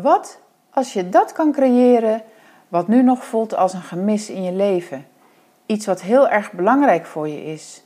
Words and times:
Wat 0.00 0.40
als 0.70 0.92
je 0.92 1.08
dat 1.08 1.32
kan 1.32 1.52
creëren 1.52 2.22
wat 2.68 2.88
nu 2.88 3.02
nog 3.02 3.24
voelt 3.24 3.54
als 3.54 3.72
een 3.72 3.82
gemis 3.82 4.30
in 4.30 4.42
je 4.42 4.52
leven? 4.52 5.06
Iets 5.66 5.86
wat 5.86 6.00
heel 6.00 6.28
erg 6.28 6.52
belangrijk 6.52 7.06
voor 7.06 7.28
je 7.28 7.44
is. 7.44 7.84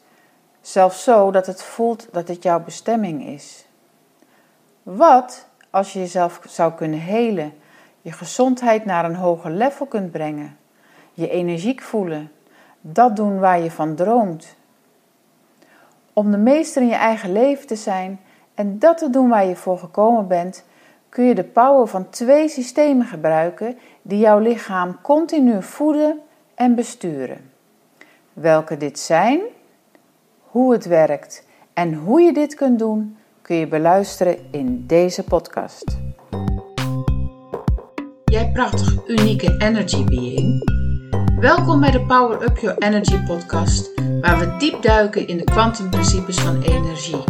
Zelfs 0.60 1.02
zo 1.02 1.30
dat 1.30 1.46
het 1.46 1.62
voelt 1.62 2.08
dat 2.12 2.28
het 2.28 2.42
jouw 2.42 2.60
bestemming 2.60 3.26
is. 3.26 3.66
Wat 4.82 5.48
als 5.70 5.92
je 5.92 5.98
jezelf 5.98 6.40
zou 6.48 6.72
kunnen 6.72 7.00
helen, 7.00 7.52
je 8.02 8.12
gezondheid 8.12 8.84
naar 8.84 9.04
een 9.04 9.16
hoger 9.16 9.50
level 9.50 9.86
kunt 9.86 10.10
brengen, 10.10 10.56
je 11.12 11.28
energiek 11.28 11.82
voelen, 11.82 12.32
dat 12.80 13.16
doen 13.16 13.38
waar 13.38 13.60
je 13.60 13.70
van 13.70 13.94
droomt. 13.94 14.56
Om 16.12 16.30
de 16.30 16.38
meester 16.38 16.82
in 16.82 16.88
je 16.88 16.94
eigen 16.94 17.32
leven 17.32 17.66
te 17.66 17.76
zijn 17.76 18.20
en 18.54 18.78
dat 18.78 18.98
te 18.98 19.10
doen 19.10 19.28
waar 19.28 19.46
je 19.46 19.56
voor 19.56 19.78
gekomen 19.78 20.28
bent, 20.28 20.64
kun 21.08 21.24
je 21.24 21.34
de 21.34 21.44
power 21.44 21.86
van 21.86 22.10
twee 22.10 22.48
systemen 22.48 23.06
gebruiken 23.06 23.78
die 24.02 24.18
jouw 24.18 24.38
lichaam 24.38 25.00
continu 25.02 25.62
voeden 25.62 26.20
en 26.54 26.74
besturen. 26.74 27.50
Welke 28.32 28.76
dit 28.76 28.98
zijn, 28.98 29.40
hoe 30.42 30.72
het 30.72 30.86
werkt 30.86 31.46
en 31.74 31.94
hoe 31.94 32.20
je 32.20 32.32
dit 32.32 32.54
kunt 32.54 32.78
doen, 32.78 33.16
kun 33.42 33.56
je 33.56 33.66
beluisteren 33.66 34.36
in 34.50 34.84
deze 34.86 35.24
podcast. 35.24 35.98
Jij 38.24 38.50
prachtig 38.52 39.06
unieke 39.06 39.54
energy 39.58 40.04
being. 40.04 40.76
Welkom 41.40 41.80
bij 41.80 41.90
de 41.90 42.00
Power 42.00 42.42
Up 42.42 42.56
Your 42.56 42.78
Energy 42.78 43.24
podcast, 43.26 43.94
waar 44.20 44.38
we 44.38 44.56
diep 44.58 44.82
duiken 44.82 45.26
in 45.26 45.36
de 45.36 45.44
kwantumprincipes 45.44 46.40
van 46.40 46.62
energie. 46.62 47.24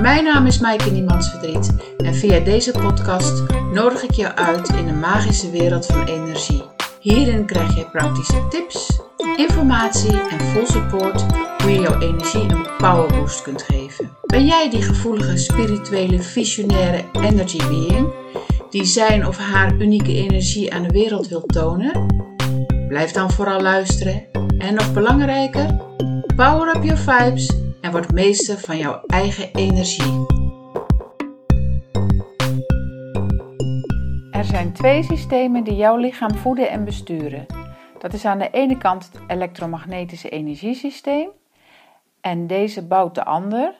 Mijn 0.00 0.24
naam 0.24 0.46
is 0.46 0.58
Maaike 0.58 0.90
Niemandsverdriet 0.90 1.70
en 1.96 2.14
via 2.14 2.38
deze 2.38 2.70
podcast 2.70 3.42
nodig 3.72 4.02
ik 4.02 4.10
je 4.10 4.34
uit 4.34 4.68
in 4.68 4.86
de 4.86 4.92
magische 4.92 5.50
wereld 5.50 5.86
van 5.86 6.06
energie. 6.06 6.62
Hierin 7.00 7.46
krijg 7.46 7.76
je 7.76 7.90
praktische 7.90 8.46
tips, 8.48 9.00
informatie 9.36 10.20
en 10.20 10.40
full 10.40 10.66
support 10.66 11.24
hoe 11.62 11.70
je 11.70 11.80
jouw 11.80 12.00
energie 12.00 12.40
een 12.40 12.66
powerboost 12.78 13.42
kunt 13.42 13.62
geven. 13.62 14.10
Ben 14.26 14.46
jij 14.46 14.70
die 14.70 14.82
gevoelige, 14.82 15.36
spirituele, 15.36 16.20
visionaire 16.20 17.04
energy 17.12 17.66
being 17.68 18.12
die 18.70 18.84
zijn 18.84 19.26
of 19.26 19.36
haar 19.36 19.74
unieke 19.74 20.14
energie 20.14 20.74
aan 20.74 20.82
de 20.82 20.92
wereld 20.92 21.28
wil 21.28 21.42
tonen? 21.46 22.06
Blijf 22.88 23.10
dan 23.10 23.30
vooral 23.30 23.60
luisteren 23.60 24.22
en 24.58 24.74
nog 24.74 24.92
belangrijker, 24.92 25.76
power 26.36 26.76
up 26.76 26.84
your 26.84 26.98
vibes 26.98 27.50
en 27.80 27.90
word 27.90 28.12
meester 28.12 28.58
van 28.58 28.76
jouw 28.76 29.02
eigen 29.06 29.52
energie. 29.52 30.26
Er 34.30 34.44
zijn 34.44 34.72
twee 34.72 35.02
systemen 35.02 35.64
die 35.64 35.76
jouw 35.76 35.96
lichaam 35.96 36.34
voeden 36.34 36.70
en 36.70 36.84
besturen. 36.84 37.46
Dat 37.98 38.12
is 38.12 38.24
aan 38.24 38.38
de 38.38 38.50
ene 38.50 38.78
kant 38.78 39.10
het 39.12 39.22
elektromagnetische 39.26 40.28
energiesysteem 40.28 41.28
en 42.20 42.46
deze 42.46 42.86
bouwt 42.86 43.14
de 43.14 43.24
ander, 43.24 43.74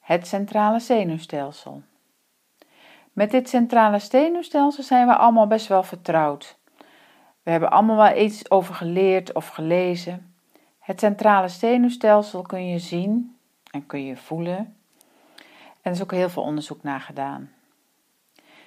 het 0.00 0.26
centrale 0.26 0.80
zenuwstelsel. 0.80 1.82
Met 3.12 3.30
dit 3.30 3.48
centrale 3.48 3.98
zenuwstelsel 3.98 4.82
zijn 4.82 5.06
we 5.06 5.16
allemaal 5.16 5.46
best 5.46 5.66
wel 5.66 5.82
vertrouwd. 5.82 6.58
We 7.42 7.50
hebben 7.50 7.70
allemaal 7.70 7.96
wel 7.96 8.22
iets 8.24 8.50
over 8.50 8.74
geleerd 8.74 9.32
of 9.32 9.48
gelezen. 9.48 10.34
Het 10.78 11.00
centrale 11.00 11.48
zenuwstelsel 11.48 12.42
kun 12.42 12.68
je 12.68 12.78
zien 12.78 13.35
kun 13.82 14.04
je 14.04 14.16
voelen. 14.16 14.56
En 14.56 15.92
er 15.92 15.92
is 15.92 16.02
ook 16.02 16.12
heel 16.12 16.28
veel 16.28 16.42
onderzoek 16.42 16.82
naar 16.82 17.00
gedaan. 17.00 17.50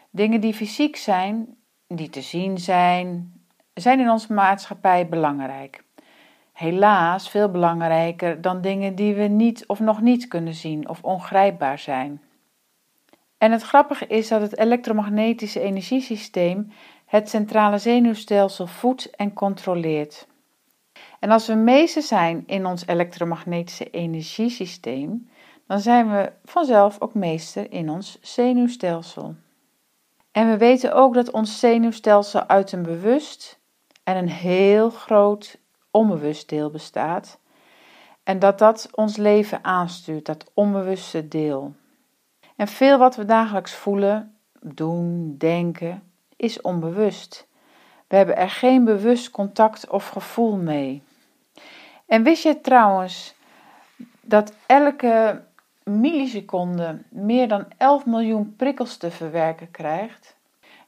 Dingen 0.09 0.41
die 0.41 0.53
fysiek 0.53 0.95
zijn, 0.95 1.57
die 1.87 2.09
te 2.09 2.21
zien 2.21 2.57
zijn, 2.57 3.33
zijn 3.73 3.99
in 3.99 4.09
onze 4.09 4.33
maatschappij 4.33 5.07
belangrijk. 5.07 5.83
Helaas 6.53 7.29
veel 7.29 7.49
belangrijker 7.49 8.41
dan 8.41 8.61
dingen 8.61 8.95
die 8.95 9.15
we 9.15 9.23
niet 9.23 9.65
of 9.67 9.79
nog 9.79 10.01
niet 10.01 10.27
kunnen 10.27 10.53
zien 10.53 10.89
of 10.89 11.03
ongrijpbaar 11.03 11.79
zijn. 11.79 12.21
En 13.37 13.51
het 13.51 13.61
grappige 13.61 14.07
is 14.07 14.27
dat 14.27 14.41
het 14.41 14.57
elektromagnetische 14.57 15.59
energiesysteem 15.59 16.71
het 17.05 17.29
centrale 17.29 17.77
zenuwstelsel 17.77 18.67
voedt 18.67 19.09
en 19.09 19.33
controleert. 19.33 20.27
En 21.19 21.31
als 21.31 21.47
we 21.47 21.53
meester 21.53 22.01
zijn 22.01 22.43
in 22.45 22.65
ons 22.65 22.87
elektromagnetische 22.87 23.89
energiesysteem, 23.89 25.29
dan 25.67 25.79
zijn 25.79 26.11
we 26.11 26.31
vanzelf 26.45 27.01
ook 27.01 27.13
meester 27.13 27.71
in 27.71 27.89
ons 27.89 28.17
zenuwstelsel. 28.21 29.35
En 30.31 30.49
we 30.49 30.57
weten 30.57 30.93
ook 30.93 31.13
dat 31.13 31.31
ons 31.31 31.59
zenuwstelsel 31.59 32.47
uit 32.47 32.71
een 32.71 32.83
bewust 32.83 33.59
en 34.03 34.17
een 34.17 34.29
heel 34.29 34.89
groot 34.89 35.57
onbewust 35.91 36.49
deel 36.49 36.69
bestaat. 36.69 37.39
En 38.23 38.39
dat 38.39 38.59
dat 38.59 38.89
ons 38.91 39.17
leven 39.17 39.63
aanstuurt, 39.63 40.25
dat 40.25 40.51
onbewuste 40.53 41.27
deel. 41.27 41.73
En 42.55 42.67
veel 42.67 42.97
wat 42.97 43.15
we 43.15 43.25
dagelijks 43.25 43.73
voelen, 43.73 44.35
doen, 44.61 45.35
denken, 45.37 46.03
is 46.35 46.61
onbewust. 46.61 47.47
We 48.07 48.15
hebben 48.15 48.37
er 48.37 48.49
geen 48.49 48.83
bewust 48.83 49.31
contact 49.31 49.89
of 49.89 50.07
gevoel 50.07 50.55
mee. 50.55 51.03
En 52.09 52.23
wist 52.23 52.43
je 52.43 52.61
trouwens 52.61 53.35
dat 54.21 54.53
elke 54.65 55.43
milliseconde 55.83 57.01
meer 57.09 57.47
dan 57.47 57.65
11 57.77 58.05
miljoen 58.05 58.55
prikkels 58.55 58.97
te 58.97 59.11
verwerken 59.11 59.71
krijgt? 59.71 60.35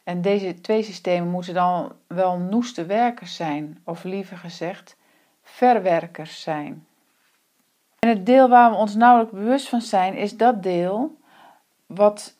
En 0.03 0.21
deze 0.21 0.61
twee 0.61 0.83
systemen 0.83 1.29
moeten 1.29 1.53
dan 1.53 1.91
wel 2.07 2.37
noeste 2.37 2.85
werkers 2.85 3.35
zijn, 3.35 3.81
of 3.83 4.03
liever 4.03 4.37
gezegd, 4.37 4.97
verwerkers 5.43 6.41
zijn. 6.41 6.85
En 7.99 8.09
het 8.09 8.25
deel 8.25 8.49
waar 8.49 8.71
we 8.71 8.77
ons 8.77 8.95
nauwelijks 8.95 9.33
bewust 9.33 9.69
van 9.69 9.81
zijn, 9.81 10.13
is 10.13 10.37
dat 10.37 10.63
deel 10.63 11.17
wat 11.85 12.35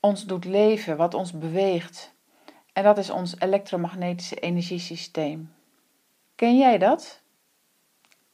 ons 0.00 0.24
doet 0.24 0.44
leven, 0.44 0.96
wat 0.96 1.14
ons 1.14 1.32
beweegt. 1.32 2.14
En 2.72 2.82
dat 2.82 2.98
is 2.98 3.10
ons 3.10 3.34
elektromagnetische 3.38 4.36
energiesysteem. 4.36 5.52
Ken 6.34 6.58
jij 6.58 6.78
dat? 6.78 7.19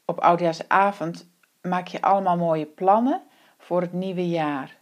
Op 0.08 0.20
oudjaarsavond 0.20 1.28
maak 1.62 1.86
je 1.86 2.02
allemaal 2.02 2.36
mooie 2.36 2.66
plannen 2.66 3.22
voor 3.58 3.80
het 3.80 3.92
nieuwe 3.92 4.28
jaar. 4.28 4.76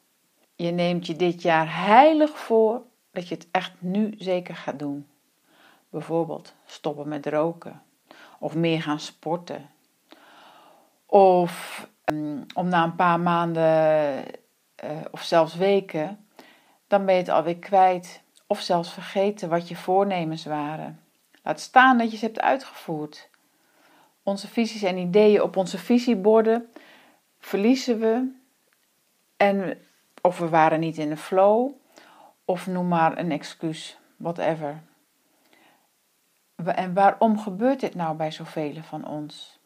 Je 0.56 0.70
neemt 0.70 1.06
je 1.06 1.16
dit 1.16 1.42
jaar 1.42 1.76
heilig 1.76 2.38
voor 2.38 2.82
dat 3.10 3.28
je 3.28 3.34
het 3.34 3.48
echt 3.50 3.72
nu 3.78 4.14
zeker 4.18 4.56
gaat 4.56 4.78
doen. 4.78 5.06
Bijvoorbeeld 5.90 6.54
stoppen 6.64 7.08
met 7.08 7.26
roken, 7.26 7.82
of 8.38 8.54
meer 8.54 8.82
gaan 8.82 9.00
sporten, 9.00 9.70
of 11.06 11.86
um, 12.04 12.46
om 12.54 12.68
na 12.68 12.84
een 12.84 12.94
paar 12.94 13.20
maanden 13.20 14.24
uh, 14.84 14.90
of 15.10 15.22
zelfs 15.22 15.54
weken, 15.54 16.26
dan 16.86 17.04
ben 17.04 17.14
je 17.14 17.20
het 17.20 17.30
alweer 17.30 17.58
kwijt, 17.58 18.22
of 18.46 18.60
zelfs 18.60 18.92
vergeten 18.92 19.48
wat 19.48 19.68
je 19.68 19.76
voornemens 19.76 20.44
waren. 20.44 21.00
Laat 21.42 21.60
staan 21.60 21.98
dat 21.98 22.10
je 22.10 22.16
ze 22.16 22.24
hebt 22.24 22.40
uitgevoerd. 22.40 23.30
Onze 24.24 24.48
visies 24.48 24.82
en 24.82 24.96
ideeën 24.96 25.42
op 25.42 25.56
onze 25.56 25.78
visieborden 25.78 26.68
verliezen 27.38 27.98
we. 27.98 28.32
En 29.36 29.78
of 30.20 30.38
we 30.38 30.48
waren 30.48 30.80
niet 30.80 30.98
in 30.98 31.08
de 31.08 31.16
flow, 31.16 31.70
of 32.44 32.66
noem 32.66 32.88
maar 32.88 33.18
een 33.18 33.32
excuus, 33.32 33.98
whatever. 34.16 34.82
En 36.64 36.94
waarom 36.94 37.38
gebeurt 37.38 37.80
dit 37.80 37.94
nou 37.94 38.16
bij 38.16 38.30
zoveel 38.30 38.82
van 38.82 39.06
ons? 39.06 39.58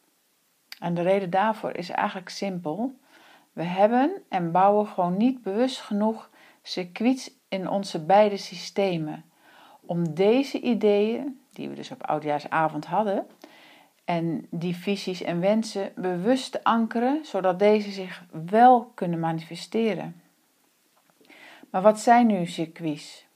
En 0.78 0.94
de 0.94 1.02
reden 1.02 1.30
daarvoor 1.30 1.76
is 1.76 1.90
eigenlijk 1.90 2.28
simpel. 2.28 2.94
We 3.52 3.62
hebben 3.62 4.22
en 4.28 4.52
bouwen 4.52 4.86
gewoon 4.86 5.16
niet 5.16 5.42
bewust 5.42 5.80
genoeg 5.80 6.30
circuits 6.62 7.30
in 7.48 7.68
onze 7.68 8.04
beide 8.04 8.36
systemen 8.36 9.24
om 9.80 10.14
deze 10.14 10.60
ideeën, 10.60 11.40
die 11.52 11.68
we 11.68 11.74
dus 11.74 11.90
op 11.90 12.06
oudjaarsavond 12.06 12.86
hadden, 12.86 13.26
en 14.08 14.46
die 14.50 14.76
visies 14.76 15.22
en 15.22 15.40
wensen 15.40 15.92
bewust 15.96 16.64
ankeren, 16.64 17.24
zodat 17.24 17.58
deze 17.58 17.90
zich 17.90 18.24
wel 18.48 18.84
kunnen 18.94 19.18
manifesteren. 19.18 20.20
Maar 21.70 21.82
wat 21.82 22.00
zijn 22.00 22.26
nu 22.26 22.46
circuits? 22.46 23.26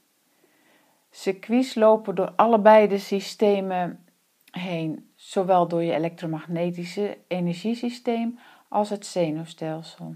Circuits 1.09 1.75
lopen 1.75 2.15
door 2.15 2.33
allebei 2.35 2.87
de 2.87 2.97
systemen 2.97 4.05
heen, 4.51 5.09
zowel 5.15 5.67
door 5.67 5.83
je 5.83 5.93
elektromagnetische 5.93 7.17
energiesysteem 7.27 8.39
als 8.67 8.89
het 8.89 9.05
zenuwstelsel. 9.05 10.15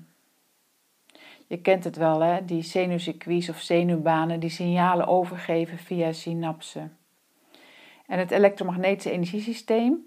Je 1.48 1.62
kent 1.62 1.83
het 1.83 1.95
wel, 1.95 2.19
hè? 2.19 2.45
die 2.45 2.62
zenuwcircuits 2.62 3.50
of 3.50 3.60
zenuwbanen 3.60 4.39
die 4.39 4.50
signalen 4.50 5.07
overgeven 5.07 5.77
via 5.77 6.12
synapsen. 6.12 6.98
En 8.06 8.19
het 8.19 8.31
elektromagnetische 8.31 9.12
energiesysteem, 9.12 10.06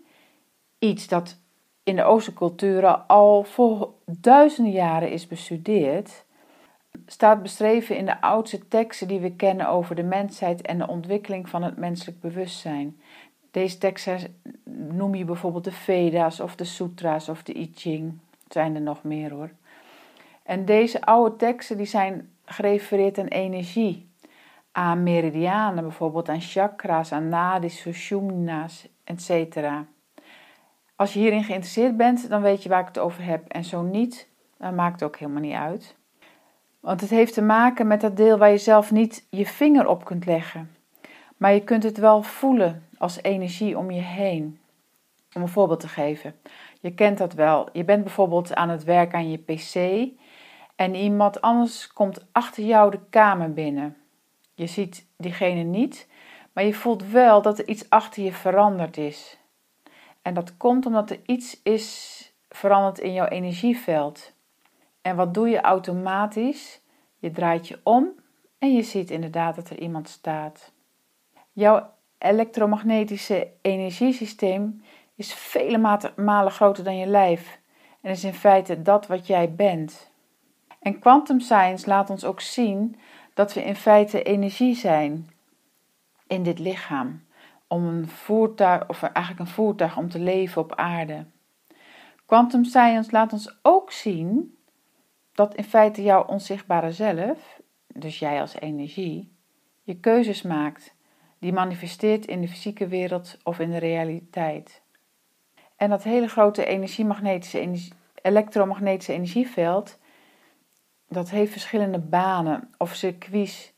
iets 0.81 1.09
dat 1.09 1.39
in 1.83 1.97
de 1.97 2.05
Oosterculturen 2.05 3.07
al 3.07 3.45
voor 3.45 3.93
duizenden 4.05 4.73
jaren 4.73 5.11
is 5.11 5.27
bestudeerd, 5.27 6.25
staat 7.07 7.43
beschreven 7.43 7.97
in 7.97 8.05
de 8.05 8.21
oudste 8.21 8.69
teksten 8.69 9.09
die 9.09 9.21
we 9.21 9.37
kennen 9.37 9.69
over 9.69 9.95
de 9.95 10.03
mensheid 10.03 10.63
en 10.63 10.79
de 10.79 10.87
ontwikkeling 10.87 11.49
van 11.49 11.63
het 11.63 11.77
menselijk 11.77 12.21
bewustzijn. 12.21 13.01
Deze 13.51 13.79
teksten 13.79 14.41
noem 14.65 15.15
je 15.15 15.25
bijvoorbeeld 15.25 15.65
de 15.65 15.73
Veda's 15.73 16.41
of 16.41 16.57
de 16.57 16.65
Sutra's 16.65 17.29
of 17.29 17.43
de 17.43 17.59
I 17.59 17.73
Ching. 17.75 18.19
Het 18.45 18.53
zijn 18.53 18.75
er 18.75 18.81
nog 18.81 19.03
meer 19.03 19.31
hoor. 19.31 19.51
En 20.43 20.65
deze 20.65 21.01
oude 21.01 21.37
teksten 21.37 21.77
die 21.77 21.87
zijn 21.87 22.31
gerefereerd 22.45 23.19
aan 23.19 23.27
energie, 23.27 24.09
aan 24.73 25.03
meridianen 25.03 25.83
bijvoorbeeld, 25.83 26.29
aan 26.29 26.41
chakra's, 26.41 27.13
aan 27.13 27.29
nadis, 27.29 27.81
sushumna's, 27.81 28.89
etc. 29.05 29.57
Als 31.01 31.13
je 31.13 31.19
hierin 31.19 31.45
geïnteresseerd 31.45 31.97
bent, 31.97 32.29
dan 32.29 32.43
weet 32.43 32.63
je 32.63 32.69
waar 32.69 32.81
ik 32.81 32.87
het 32.87 32.99
over 32.99 33.25
heb. 33.25 33.49
En 33.49 33.65
zo 33.65 33.83
niet, 33.83 34.29
dan 34.59 34.75
maakt 34.75 34.93
het 34.93 35.03
ook 35.03 35.17
helemaal 35.17 35.43
niet 35.43 35.55
uit. 35.55 35.97
Want 36.81 37.01
het 37.01 37.11
heeft 37.11 37.35
te 37.35 37.43
maken 37.43 37.87
met 37.87 38.01
dat 38.01 38.17
deel 38.17 38.39
waar 38.39 38.51
je 38.51 38.59
zelf 38.59 38.91
niet 38.91 39.27
je 39.31 39.47
vinger 39.47 39.87
op 39.87 40.05
kunt 40.05 40.27
leggen. 40.27 40.71
Maar 41.37 41.53
je 41.53 41.65
kunt 41.65 41.83
het 41.83 41.99
wel 41.99 42.23
voelen 42.23 42.89
als 42.99 43.23
energie 43.23 43.79
om 43.79 43.91
je 43.91 44.01
heen. 44.01 44.59
Om 45.33 45.43
een 45.43 45.49
voorbeeld 45.49 45.81
te 45.81 45.89
geven. 45.89 46.35
Je 46.81 46.95
kent 46.95 47.19
dat 47.19 47.33
wel. 47.33 47.69
Je 47.73 47.85
bent 47.85 48.05
bijvoorbeeld 48.05 48.55
aan 48.55 48.69
het 48.69 48.85
werk 48.85 49.15
aan 49.15 49.31
je 49.31 49.39
pc 49.39 50.09
en 50.77 50.95
iemand 50.95 51.41
anders 51.41 51.93
komt 51.93 52.27
achter 52.33 52.65
jou 52.65 52.91
de 52.91 53.01
kamer 53.11 53.53
binnen. 53.53 53.97
Je 54.55 54.67
ziet 54.67 55.07
diegene 55.17 55.63
niet, 55.63 56.09
maar 56.53 56.65
je 56.65 56.75
voelt 56.75 57.07
wel 57.07 57.43
dat 57.43 57.59
er 57.59 57.69
iets 57.69 57.91
achter 57.91 58.23
je 58.23 58.33
veranderd 58.33 58.97
is. 58.97 59.40
En 60.23 60.35
dat 60.35 60.57
komt 60.57 60.87
omdat 60.87 61.11
er 61.11 61.21
iets 61.27 61.61
is 61.63 62.19
veranderd 62.49 62.99
in 62.99 63.13
jouw 63.13 63.27
energieveld. 63.27 64.33
En 65.03 65.17
wat 65.17 65.35
doe 65.35 65.49
je 65.49 65.61
automatisch? 65.61 66.81
Je 67.19 67.31
draait 67.31 67.69
je 67.69 67.81
om 67.83 68.09
en 68.59 68.75
je 68.75 68.83
ziet 68.83 69.11
inderdaad 69.11 69.55
dat 69.55 69.71
er 69.71 69.79
iemand 69.79 70.09
staat. 70.09 70.73
Jouw 71.53 71.91
elektromagnetische 72.19 73.49
energiesysteem 73.61 74.83
is 75.15 75.35
vele 75.35 75.99
malen 76.17 76.53
groter 76.53 76.85
dan 76.85 76.97
je 76.97 77.07
lijf 77.07 77.61
en 78.01 78.11
is 78.11 78.25
in 78.25 78.35
feite 78.35 78.83
dat 78.83 79.07
wat 79.07 79.27
jij 79.27 79.55
bent. 79.55 80.11
En 80.81 80.99
quantum 80.99 81.41
science 81.41 81.89
laat 81.89 82.11
ons 82.11 82.25
ook 82.25 82.41
zien 82.41 82.97
dat 83.35 83.53
we 83.53 83.65
in 83.65 83.77
feite 83.77 84.23
energie 84.23 84.75
zijn 84.75 85.31
in 86.27 86.43
dit 86.43 86.59
lichaam 86.59 87.23
om 87.73 87.87
een 87.87 88.09
voertuig, 88.09 88.89
of 88.89 89.03
eigenlijk 89.03 89.39
een 89.39 89.55
voertuig 89.55 89.97
om 89.97 90.09
te 90.09 90.19
leven 90.19 90.63
op 90.63 90.75
aarde. 90.75 91.27
Quantum 92.27 92.65
science 92.65 93.11
laat 93.11 93.33
ons 93.33 93.59
ook 93.63 93.93
zien 93.93 94.59
dat 95.33 95.55
in 95.55 95.65
feite 95.65 96.03
jouw 96.03 96.25
onzichtbare 96.25 96.93
zelf, 96.93 97.61
dus 97.87 98.19
jij 98.19 98.41
als 98.41 98.55
energie, 98.55 99.33
je 99.83 100.01
keuzes 100.01 100.43
maakt, 100.43 100.95
die 101.39 101.53
manifesteert 101.53 102.27
in 102.27 102.41
de 102.41 102.49
fysieke 102.49 102.87
wereld 102.87 103.39
of 103.43 103.59
in 103.59 103.71
de 103.71 103.79
realiteit. 103.79 104.83
En 105.77 105.91
dat 105.91 106.03
hele 106.03 106.29
grote 106.29 106.65
energie, 106.65 107.07
elektromagnetische 108.23 109.13
energieveld, 109.13 109.99
dat 111.09 111.31
heeft 111.31 111.53
verschillende 111.53 112.01
banen 112.01 112.71
of 112.79 112.95
circuits 112.95 113.73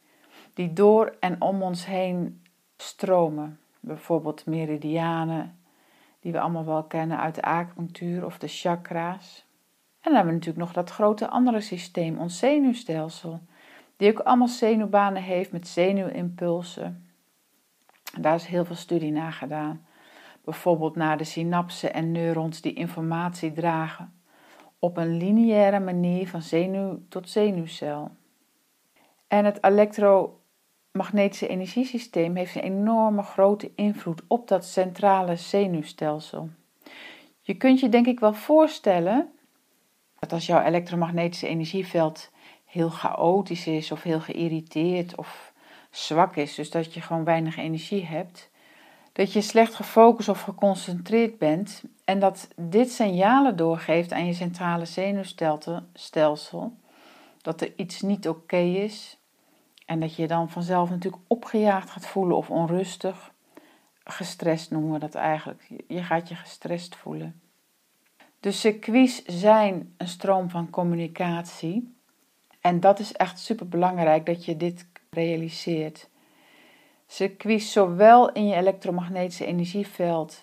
die 0.55 0.73
door 0.73 1.17
en 1.21 1.41
om 1.41 1.63
ons 1.63 1.87
heen 1.87 2.43
stromen 2.77 3.62
bijvoorbeeld 3.83 4.47
meridianen, 4.47 5.59
die 6.21 6.33
we 6.33 6.41
allemaal 6.41 6.65
wel 6.65 6.85
kennen 6.85 7.19
uit 7.19 7.35
de 7.35 7.43
acupunctuur 7.43 8.25
of 8.25 8.39
de 8.39 8.49
chakra's. 8.49 9.47
En 10.01 10.11
dan 10.11 10.15
hebben 10.15 10.33
we 10.33 10.39
natuurlijk 10.39 10.65
nog 10.65 10.73
dat 10.73 10.91
grote 10.91 11.29
andere 11.29 11.61
systeem, 11.61 12.19
ons 12.19 12.39
zenuwstelsel, 12.39 13.41
die 13.97 14.11
ook 14.11 14.19
allemaal 14.19 14.49
zenuwbanen 14.49 15.23
heeft 15.23 15.53
met 15.53 15.69
zenuwimpulsen. 15.69 17.07
Daar 18.21 18.35
is 18.35 18.47
heel 18.47 18.65
veel 18.65 18.77
studie 18.77 19.13
naar 19.13 19.33
gedaan. 19.33 19.87
Bijvoorbeeld 20.45 20.97
naar 20.97 21.17
de 21.17 21.25
synapsen 21.25 21.95
en 21.95 22.13
neurons 22.13 22.61
die 22.61 22.73
informatie 22.73 23.53
dragen 23.53 24.13
op 24.79 24.97
een 24.97 25.17
lineaire 25.17 25.81
manier 25.81 26.29
van 26.29 26.43
zenuw 26.43 27.01
tot 27.09 27.31
zenuwcel. 27.31 28.11
En 29.29 29.45
het 29.45 29.65
elektro 29.65 30.41
magnetische 30.93 31.47
energiesysteem 31.49 32.37
heeft 32.37 32.55
een 32.55 32.63
enorme 32.63 33.23
grote 33.23 33.71
invloed 33.75 34.23
op 34.27 34.49
dat 34.49 34.65
centrale 34.65 35.37
zenuwstelsel. 35.37 36.51
Je 37.41 37.55
kunt 37.55 37.81
je 37.81 37.89
denk 37.89 38.07
ik 38.07 38.21
wel 38.21 38.35
voorstellen 38.35 39.33
dat 40.19 40.33
als 40.33 40.47
jouw 40.47 40.63
elektromagnetische 40.63 41.47
energieveld 41.47 42.31
heel 42.65 42.91
chaotisch 42.91 43.67
is 43.67 43.93
of 43.93 44.03
heel 44.03 44.21
geïrriteerd 44.21 45.17
of 45.17 45.53
zwak 45.91 46.37
is, 46.37 46.55
dus 46.55 46.71
dat 46.71 46.95
je 46.95 47.01
gewoon 47.01 47.25
weinig 47.25 47.57
energie 47.57 48.07
hebt, 48.07 48.51
dat 49.13 49.33
je 49.33 49.41
slecht 49.41 49.75
gefocust 49.75 50.29
of 50.29 50.41
geconcentreerd 50.41 51.39
bent 51.39 51.83
en 52.05 52.19
dat 52.19 52.49
dit 52.57 52.91
signalen 52.93 53.57
doorgeeft 53.57 54.13
aan 54.13 54.27
je 54.27 54.35
centrale 54.35 54.85
zenuwstelsel 54.85 56.73
dat 57.43 57.61
er 57.61 57.73
iets 57.77 58.01
niet 58.01 58.29
oké 58.29 58.57
is, 58.57 59.17
en 59.93 60.01
dat 60.01 60.15
je 60.15 60.27
dan 60.27 60.51
vanzelf 60.51 60.91
natuurlijk 60.91 61.23
opgejaagd 61.27 61.91
gaat 61.91 62.07
voelen 62.07 62.37
of 62.37 62.51
onrustig. 62.51 63.33
Gestrest 64.05 64.71
noemen 64.71 64.93
we 64.93 64.99
dat 64.99 65.15
eigenlijk. 65.15 65.69
Je 65.89 66.03
gaat 66.03 66.29
je 66.29 66.35
gestrest 66.35 66.97
voelen. 66.97 67.41
De 68.41 68.53
circuits 68.53 69.25
zijn 69.25 69.95
een 69.97 70.09
stroom 70.09 70.51
van 70.51 70.71
communicatie. 70.71 71.97
En 72.61 72.81
dat 72.81 72.99
is 72.99 73.13
echt 73.13 73.39
super 73.39 73.69
belangrijk 73.69 74.27
dat 74.27 74.45
je 74.45 74.57
dit 74.57 74.87
realiseert. 75.11 76.09
Circuits, 77.07 77.73
zowel 77.73 78.33
in 78.33 78.47
je 78.47 78.55
elektromagnetische 78.55 79.47
energieveld 79.47 80.43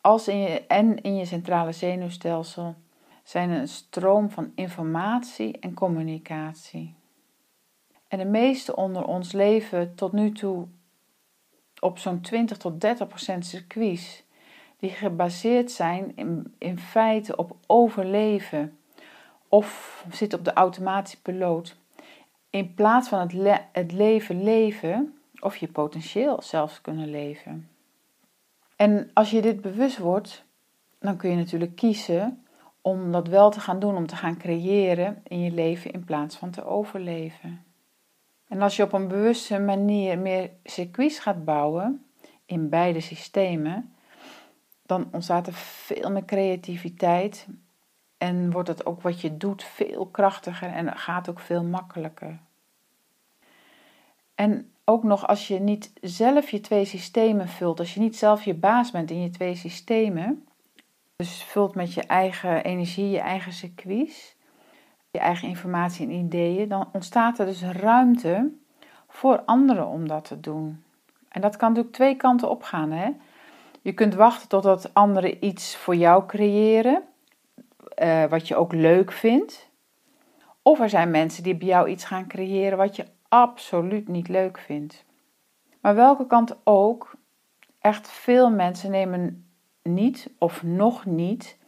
als 0.00 0.28
in 0.28 0.38
je, 0.38 0.66
en 0.66 1.02
in 1.02 1.16
je 1.16 1.24
centrale 1.24 1.72
zenuwstelsel, 1.72 2.74
zijn 3.22 3.50
een 3.50 3.68
stroom 3.68 4.30
van 4.30 4.52
informatie 4.54 5.58
en 5.58 5.74
communicatie. 5.74 7.00
En 8.12 8.18
de 8.18 8.24
meeste 8.24 8.76
onder 8.76 9.04
ons 9.04 9.32
leven 9.32 9.94
tot 9.94 10.12
nu 10.12 10.32
toe 10.32 10.66
op 11.80 11.98
zo'n 11.98 12.20
20 12.20 12.56
tot 12.56 12.80
30 12.80 13.08
procent 13.08 13.46
circuits, 13.46 14.22
die 14.78 14.90
gebaseerd 14.90 15.70
zijn 15.70 16.16
in, 16.58 16.78
feite 16.78 17.36
op 17.36 17.56
overleven 17.66 18.78
of 19.48 20.04
zitten 20.10 20.38
op 20.38 20.44
de 20.44 20.52
automatische 20.52 21.20
piloot. 21.20 21.76
In 22.50 22.74
plaats 22.74 23.08
van 23.08 23.20
het, 23.20 23.60
het 23.72 23.92
leven 23.92 24.42
leven 24.42 25.18
of 25.40 25.56
je 25.56 25.68
potentieel 25.68 26.42
zelfs 26.42 26.80
kunnen 26.80 27.10
leven. 27.10 27.68
En 28.76 29.10
als 29.12 29.30
je 29.30 29.42
dit 29.42 29.60
bewust 29.60 29.98
wordt, 29.98 30.44
dan 30.98 31.16
kun 31.16 31.30
je 31.30 31.36
natuurlijk 31.36 31.76
kiezen 31.76 32.44
om 32.80 33.12
dat 33.12 33.28
wel 33.28 33.50
te 33.50 33.60
gaan 33.60 33.78
doen, 33.78 33.96
om 33.96 34.06
te 34.06 34.16
gaan 34.16 34.36
creëren 34.36 35.22
in 35.28 35.40
je 35.40 35.50
leven 35.50 35.92
in 35.92 36.04
plaats 36.04 36.36
van 36.36 36.50
te 36.50 36.64
overleven. 36.64 37.71
En 38.52 38.62
als 38.62 38.76
je 38.76 38.82
op 38.82 38.92
een 38.92 39.08
bewuste 39.08 39.58
manier 39.58 40.18
meer 40.18 40.50
circuits 40.64 41.18
gaat 41.18 41.44
bouwen 41.44 42.06
in 42.46 42.68
beide 42.68 43.00
systemen, 43.00 43.94
dan 44.86 45.08
ontstaat 45.12 45.46
er 45.46 45.52
veel 45.52 46.10
meer 46.10 46.24
creativiteit 46.24 47.46
en 48.18 48.50
wordt 48.50 48.68
het 48.68 48.86
ook 48.86 49.02
wat 49.02 49.20
je 49.20 49.36
doet 49.36 49.64
veel 49.64 50.06
krachtiger 50.06 50.68
en 50.72 50.96
gaat 50.96 51.28
ook 51.28 51.40
veel 51.40 51.64
makkelijker. 51.64 52.38
En 54.34 54.72
ook 54.84 55.02
nog 55.02 55.26
als 55.26 55.48
je 55.48 55.60
niet 55.60 55.92
zelf 56.00 56.50
je 56.50 56.60
twee 56.60 56.84
systemen 56.84 57.48
vult, 57.48 57.78
als 57.78 57.94
je 57.94 58.00
niet 58.00 58.16
zelf 58.16 58.44
je 58.44 58.54
baas 58.54 58.90
bent 58.90 59.10
in 59.10 59.20
je 59.22 59.30
twee 59.30 59.54
systemen, 59.54 60.46
dus 61.16 61.42
vult 61.42 61.74
met 61.74 61.94
je 61.94 62.02
eigen 62.02 62.64
energie, 62.64 63.10
je 63.10 63.20
eigen 63.20 63.52
circuits, 63.52 64.36
je 65.12 65.18
eigen 65.18 65.48
informatie 65.48 66.06
en 66.06 66.12
ideeën, 66.12 66.68
dan 66.68 66.88
ontstaat 66.92 67.38
er 67.38 67.46
dus 67.46 67.62
ruimte 67.62 68.50
voor 69.08 69.42
anderen 69.44 69.86
om 69.86 70.08
dat 70.08 70.24
te 70.24 70.40
doen. 70.40 70.82
En 71.28 71.40
dat 71.40 71.56
kan 71.56 71.68
natuurlijk 71.68 71.94
twee 71.94 72.16
kanten 72.16 72.50
opgaan. 72.50 72.90
Hè? 72.90 73.10
Je 73.82 73.92
kunt 73.92 74.14
wachten 74.14 74.48
totdat 74.48 74.94
anderen 74.94 75.44
iets 75.44 75.76
voor 75.76 75.94
jou 75.94 76.26
creëren, 76.26 77.02
uh, 78.02 78.24
wat 78.24 78.48
je 78.48 78.56
ook 78.56 78.72
leuk 78.72 79.12
vindt. 79.12 79.70
Of 80.62 80.80
er 80.80 80.88
zijn 80.88 81.10
mensen 81.10 81.42
die 81.42 81.56
bij 81.56 81.68
jou 81.68 81.88
iets 81.88 82.04
gaan 82.04 82.26
creëren 82.26 82.78
wat 82.78 82.96
je 82.96 83.06
absoluut 83.28 84.08
niet 84.08 84.28
leuk 84.28 84.58
vindt. 84.58 85.04
Maar 85.80 85.94
welke 85.94 86.26
kant 86.26 86.56
ook, 86.64 87.14
echt 87.80 88.08
veel 88.08 88.50
mensen 88.50 88.90
nemen 88.90 89.46
niet 89.82 90.30
of 90.38 90.62
nog 90.62 91.04
niet 91.04 91.58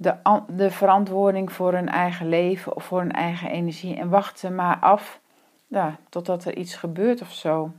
de, 0.00 0.42
de 0.48 0.70
verantwoording 0.70 1.52
voor 1.52 1.72
hun 1.72 1.88
eigen 1.88 2.28
leven 2.28 2.76
of 2.76 2.84
voor 2.84 3.00
hun 3.00 3.12
eigen 3.12 3.50
energie 3.50 3.96
en 3.96 4.08
wachten 4.08 4.54
maar 4.54 4.76
af 4.76 5.20
ja, 5.66 5.98
totdat 6.08 6.44
er 6.44 6.56
iets 6.56 6.74
gebeurt 6.74 7.20
of 7.20 7.32
zo. 7.32 7.72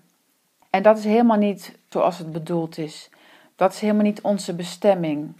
En 0.69 0.83
dat 0.83 0.97
is 0.97 1.03
helemaal 1.03 1.37
niet 1.37 1.79
zoals 1.89 2.17
het 2.17 2.31
bedoeld 2.31 2.77
is. 2.77 3.09
Dat 3.55 3.73
is 3.73 3.79
helemaal 3.79 4.03
niet 4.03 4.21
onze 4.21 4.55
bestemming. 4.55 5.33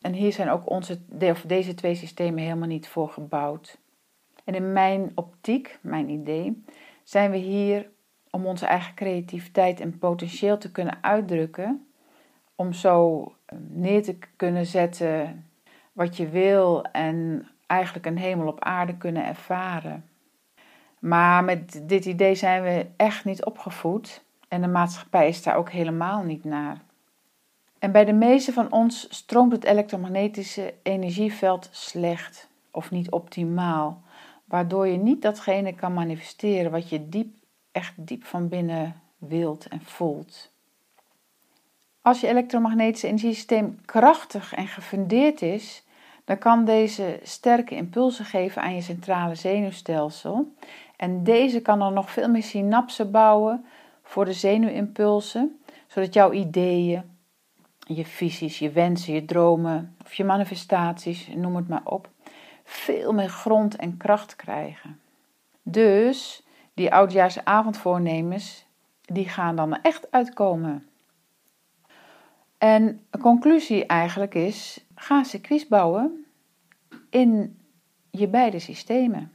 En 0.00 0.12
hier 0.12 0.32
zijn 0.32 0.50
ook 0.50 0.70
onze, 0.70 0.98
deze 1.46 1.74
twee 1.74 1.94
systemen 1.94 2.42
helemaal 2.42 2.68
niet 2.68 2.88
voor 2.88 3.08
gebouwd. 3.08 3.78
En 4.44 4.54
in 4.54 4.72
mijn 4.72 5.12
optiek, 5.14 5.78
mijn 5.80 6.08
idee, 6.08 6.64
zijn 7.04 7.30
we 7.30 7.36
hier 7.36 7.88
om 8.30 8.46
onze 8.46 8.66
eigen 8.66 8.94
creativiteit 8.94 9.80
en 9.80 9.98
potentieel 9.98 10.58
te 10.58 10.70
kunnen 10.72 10.98
uitdrukken, 11.00 11.86
om 12.54 12.72
zo 12.72 13.22
eh, 13.44 13.58
neer 13.68 14.02
te 14.02 14.18
kunnen 14.36 14.66
zetten 14.66 15.45
wat 15.96 16.16
je 16.16 16.28
wil 16.28 16.84
en 16.84 17.48
eigenlijk 17.66 18.06
een 18.06 18.18
hemel 18.18 18.46
op 18.46 18.64
aarde 18.64 18.96
kunnen 18.96 19.26
ervaren. 19.26 20.04
Maar 20.98 21.44
met 21.44 21.82
dit 21.82 22.04
idee 22.04 22.34
zijn 22.34 22.62
we 22.62 22.86
echt 22.96 23.24
niet 23.24 23.44
opgevoed 23.44 24.22
en 24.48 24.60
de 24.60 24.68
maatschappij 24.68 25.28
is 25.28 25.42
daar 25.42 25.56
ook 25.56 25.70
helemaal 25.70 26.22
niet 26.22 26.44
naar. 26.44 26.80
En 27.78 27.92
bij 27.92 28.04
de 28.04 28.12
meeste 28.12 28.52
van 28.52 28.72
ons 28.72 29.06
stroomt 29.10 29.52
het 29.52 29.64
elektromagnetische 29.64 30.74
energieveld 30.82 31.68
slecht 31.70 32.48
of 32.70 32.90
niet 32.90 33.10
optimaal, 33.10 34.02
waardoor 34.44 34.86
je 34.86 34.98
niet 34.98 35.22
datgene 35.22 35.74
kan 35.74 35.94
manifesteren 35.94 36.70
wat 36.70 36.88
je 36.88 37.08
diep, 37.08 37.34
echt 37.72 37.92
diep 37.96 38.24
van 38.24 38.48
binnen 38.48 39.00
wilt 39.18 39.66
en 39.68 39.82
voelt. 39.82 40.50
Als 42.02 42.20
je 42.20 42.28
elektromagnetische 42.28 43.06
energiesysteem 43.06 43.80
krachtig 43.84 44.54
en 44.54 44.66
gefundeerd 44.66 45.42
is, 45.42 45.84
dan 46.26 46.38
kan 46.38 46.64
deze 46.64 47.20
sterke 47.22 47.74
impulsen 47.74 48.24
geven 48.24 48.62
aan 48.62 48.74
je 48.74 48.80
centrale 48.80 49.34
zenuwstelsel. 49.34 50.54
En 50.96 51.24
deze 51.24 51.60
kan 51.60 51.78
dan 51.78 51.94
nog 51.94 52.10
veel 52.10 52.28
meer 52.28 52.42
synapsen 52.42 53.10
bouwen 53.10 53.64
voor 54.02 54.24
de 54.24 54.32
zenuwimpulsen, 54.32 55.60
zodat 55.86 56.14
jouw 56.14 56.32
ideeën, 56.32 57.02
je 57.78 58.04
visies, 58.04 58.58
je 58.58 58.70
wensen, 58.70 59.14
je 59.14 59.24
dromen 59.24 59.96
of 60.04 60.14
je 60.14 60.24
manifestaties, 60.24 61.28
noem 61.34 61.56
het 61.56 61.68
maar 61.68 61.84
op, 61.84 62.08
veel 62.64 63.12
meer 63.12 63.28
grond 63.28 63.76
en 63.76 63.96
kracht 63.96 64.36
krijgen. 64.36 65.00
Dus 65.62 66.42
die 66.74 66.92
oudjaarsavondvoornemens, 66.92 68.66
die 69.00 69.28
gaan 69.28 69.56
dan 69.56 69.82
echt 69.82 70.10
uitkomen. 70.10 70.88
En 72.58 73.06
een 73.10 73.20
conclusie 73.20 73.86
eigenlijk 73.86 74.34
is: 74.34 74.84
ga 74.94 75.22
circuits 75.22 75.68
bouwen 75.68 76.26
in 77.10 77.60
je 78.10 78.28
beide 78.28 78.58
systemen. 78.58 79.32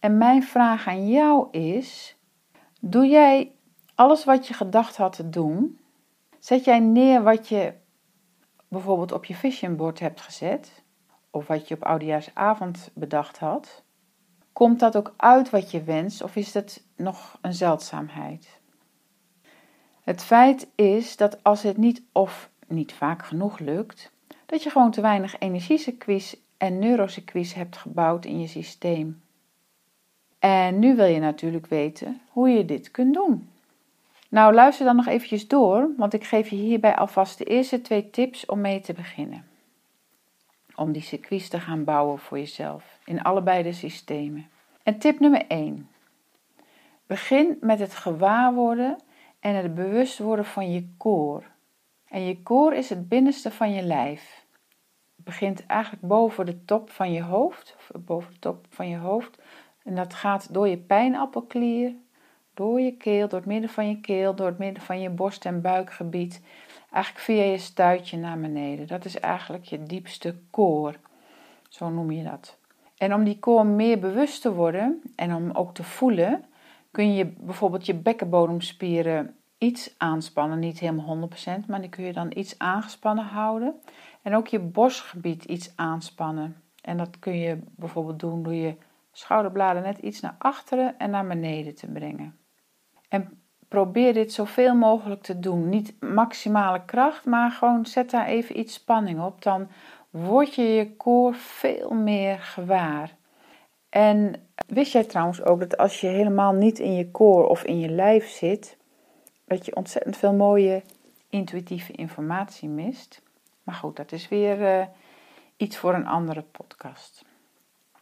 En 0.00 0.18
mijn 0.18 0.42
vraag 0.42 0.86
aan 0.86 1.08
jou 1.08 1.50
is: 1.50 2.16
doe 2.80 3.06
jij 3.06 3.52
alles 3.94 4.24
wat 4.24 4.46
je 4.46 4.54
gedacht 4.54 4.96
had 4.96 5.12
te 5.12 5.28
doen? 5.28 5.78
Zet 6.38 6.64
jij 6.64 6.80
neer 6.80 7.22
wat 7.22 7.48
je 7.48 7.74
bijvoorbeeld 8.68 9.12
op 9.12 9.24
je 9.24 9.34
vision 9.34 9.76
board 9.76 9.98
hebt 10.00 10.20
gezet? 10.20 10.82
Of 11.30 11.46
wat 11.46 11.68
je 11.68 11.74
op 11.74 11.84
oudejaarsavond 11.84 12.90
bedacht 12.94 13.38
had? 13.38 13.82
Komt 14.52 14.80
dat 14.80 14.96
ook 14.96 15.14
uit 15.16 15.50
wat 15.50 15.70
je 15.70 15.82
wenst 15.82 16.22
of 16.22 16.36
is 16.36 16.54
het 16.54 16.84
nog 16.96 17.38
een 17.40 17.54
zeldzaamheid? 17.54 18.57
Het 20.08 20.22
feit 20.22 20.68
is 20.74 21.16
dat 21.16 21.44
als 21.44 21.62
het 21.62 21.76
niet 21.76 22.02
of 22.12 22.50
niet 22.66 22.92
vaak 22.92 23.24
genoeg 23.24 23.58
lukt, 23.58 24.10
dat 24.46 24.62
je 24.62 24.70
gewoon 24.70 24.90
te 24.90 25.00
weinig 25.00 25.38
energiecircuits 25.38 26.36
en 26.56 26.78
neurocircuits 26.78 27.54
hebt 27.54 27.76
gebouwd 27.76 28.24
in 28.24 28.40
je 28.40 28.46
systeem. 28.46 29.22
En 30.38 30.78
nu 30.78 30.96
wil 30.96 31.06
je 31.06 31.20
natuurlijk 31.20 31.66
weten 31.66 32.20
hoe 32.28 32.48
je 32.48 32.64
dit 32.64 32.90
kunt 32.90 33.14
doen. 33.14 33.48
Nou, 34.28 34.54
luister 34.54 34.84
dan 34.84 34.96
nog 34.96 35.06
eventjes 35.06 35.48
door, 35.48 35.90
want 35.96 36.12
ik 36.12 36.24
geef 36.24 36.48
je 36.48 36.56
hierbij 36.56 36.96
alvast 36.96 37.38
de 37.38 37.44
eerste 37.44 37.80
twee 37.80 38.10
tips 38.10 38.46
om 38.46 38.60
mee 38.60 38.80
te 38.80 38.92
beginnen. 38.92 39.46
Om 40.74 40.92
die 40.92 41.02
circuits 41.02 41.48
te 41.48 41.60
gaan 41.60 41.84
bouwen 41.84 42.18
voor 42.18 42.38
jezelf 42.38 42.98
in 43.04 43.22
allebei 43.22 43.62
de 43.62 43.72
systemen. 43.72 44.48
En 44.82 44.98
tip 44.98 45.20
nummer 45.20 45.46
1. 45.46 45.88
Begin 47.06 47.58
met 47.60 47.78
het 47.78 47.94
gewaarworden 47.94 48.98
en 49.40 49.54
het 49.54 49.74
bewust 49.74 50.18
worden 50.18 50.44
van 50.44 50.72
je 50.72 50.88
koor. 50.96 51.44
En 52.08 52.24
je 52.24 52.42
koor 52.42 52.74
is 52.74 52.88
het 52.88 53.08
binnenste 53.08 53.50
van 53.50 53.72
je 53.72 53.82
lijf. 53.82 54.46
Het 55.16 55.24
begint 55.24 55.66
eigenlijk 55.66 56.02
boven 56.02 56.46
de 56.46 56.64
top 56.64 56.90
van 56.90 57.12
je 57.12 57.22
hoofd, 57.22 57.76
of 57.78 57.90
boven 58.00 58.32
de 58.32 58.38
top 58.38 58.66
van 58.68 58.88
je 58.88 58.96
hoofd. 58.96 59.38
En 59.84 59.94
dat 59.94 60.14
gaat 60.14 60.54
door 60.54 60.68
je 60.68 60.78
pijnappelklier, 60.78 61.92
door 62.54 62.80
je 62.80 62.96
keel, 62.96 63.28
door 63.28 63.38
het 63.38 63.48
midden 63.48 63.70
van 63.70 63.88
je 63.88 64.00
keel, 64.00 64.34
door 64.34 64.46
het 64.46 64.58
midden 64.58 64.82
van 64.82 65.00
je 65.00 65.10
borst- 65.10 65.44
en 65.44 65.60
buikgebied. 65.60 66.42
Eigenlijk 66.92 67.24
via 67.24 67.42
je 67.42 67.58
stuitje 67.58 68.16
naar 68.16 68.38
beneden. 68.38 68.86
Dat 68.86 69.04
is 69.04 69.20
eigenlijk 69.20 69.64
je 69.64 69.82
diepste 69.82 70.34
koor. 70.50 70.94
Zo 71.68 71.88
noem 71.88 72.10
je 72.10 72.24
dat. 72.24 72.58
En 72.96 73.14
om 73.14 73.24
die 73.24 73.38
koor 73.38 73.66
meer 73.66 73.98
bewust 73.98 74.42
te 74.42 74.52
worden 74.52 75.02
en 75.16 75.34
om 75.34 75.50
ook 75.50 75.74
te 75.74 75.84
voelen, 75.84 76.44
kun 76.90 77.14
je 77.14 77.26
bijvoorbeeld 77.26 77.86
je 77.86 77.94
bekkenbodemspieren 77.94 79.36
iets 79.58 79.94
aanspannen. 79.98 80.58
Niet 80.58 80.78
helemaal 80.78 81.28
100%, 81.62 81.66
maar 81.66 81.80
die 81.80 81.90
kun 81.90 82.04
je 82.04 82.12
dan 82.12 82.32
iets 82.34 82.58
aangespannen 82.58 83.24
houden. 83.24 83.74
En 84.22 84.34
ook 84.34 84.46
je 84.46 84.58
borstgebied 84.58 85.44
iets 85.44 85.72
aanspannen. 85.76 86.62
En 86.82 86.96
dat 86.96 87.18
kun 87.18 87.38
je 87.38 87.58
bijvoorbeeld 87.76 88.20
doen 88.20 88.42
door 88.42 88.54
je 88.54 88.76
schouderbladen 89.12 89.82
net 89.82 89.98
iets 89.98 90.20
naar 90.20 90.34
achteren 90.38 90.98
en 90.98 91.10
naar 91.10 91.26
beneden 91.26 91.74
te 91.74 91.86
brengen. 91.86 92.38
En 93.08 93.42
probeer 93.68 94.12
dit 94.12 94.32
zoveel 94.32 94.74
mogelijk 94.74 95.22
te 95.22 95.38
doen. 95.38 95.68
Niet 95.68 96.00
maximale 96.00 96.84
kracht, 96.84 97.24
maar 97.24 97.50
gewoon 97.50 97.86
zet 97.86 98.10
daar 98.10 98.26
even 98.26 98.58
iets 98.58 98.74
spanning 98.74 99.20
op. 99.20 99.42
Dan 99.42 99.68
word 100.10 100.54
je 100.54 100.62
je 100.62 100.96
koor 100.96 101.34
veel 101.34 101.90
meer 101.90 102.38
gewaar. 102.38 103.16
En 103.88 104.48
wist 104.66 104.92
jij 104.92 105.04
trouwens 105.04 105.42
ook 105.42 105.60
dat 105.60 105.76
als 105.76 106.00
je 106.00 106.06
helemaal 106.06 106.52
niet 106.52 106.78
in 106.78 106.94
je 106.94 107.10
koor 107.10 107.46
of 107.46 107.62
in 107.62 107.80
je 107.80 107.88
lijf 107.88 108.28
zit, 108.28 108.76
dat 109.44 109.66
je 109.66 109.76
ontzettend 109.76 110.16
veel 110.16 110.34
mooie 110.34 110.82
intuïtieve 111.28 111.92
informatie 111.92 112.68
mist? 112.68 113.22
Maar 113.62 113.74
goed, 113.74 113.96
dat 113.96 114.12
is 114.12 114.28
weer 114.28 114.60
uh, 114.60 114.86
iets 115.56 115.76
voor 115.76 115.94
een 115.94 116.06
andere 116.06 116.42
podcast. 116.42 117.24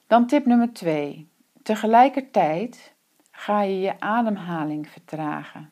Dan 0.07 0.27
tip 0.27 0.47
nummer 0.47 0.73
2. 0.73 1.29
Tegelijkertijd 1.63 2.95
ga 3.31 3.63
je 3.63 3.81
je 3.81 4.01
ademhaling 4.01 4.89
vertragen, 4.89 5.71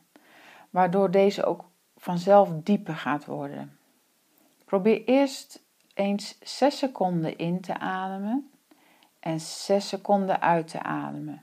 waardoor 0.71 1.11
deze 1.11 1.45
ook 1.45 1.65
vanzelf 1.97 2.51
dieper 2.53 2.95
gaat 2.95 3.25
worden. 3.25 3.79
Probeer 4.65 5.05
eerst 5.05 5.63
eens 5.95 6.39
6 6.43 6.79
seconden 6.79 7.37
in 7.39 7.61
te 7.61 7.79
ademen 7.79 8.51
en 9.25 9.41
6 9.41 9.89
seconden 9.89 10.41
uit 10.41 10.69
te 10.69 10.83
ademen. 10.83 11.43